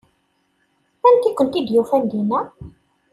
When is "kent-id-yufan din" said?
1.37-2.29